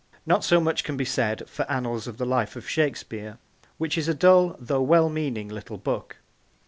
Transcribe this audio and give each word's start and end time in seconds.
Not 0.25 0.43
so 0.43 0.59
much 0.59 0.83
can 0.83 0.97
be 0.97 1.05
said 1.05 1.47
for 1.47 1.61
Annals 1.69 2.07
of 2.07 2.17
the 2.17 2.25
Life 2.25 2.55
of 2.55 2.67
Shakespeare, 2.67 3.37
which 3.77 3.99
is 3.99 4.07
a 4.07 4.15
dull 4.15 4.55
though 4.57 4.81
well 4.81 5.09
meaning 5.09 5.47
little 5.47 5.77
book. 5.77 6.17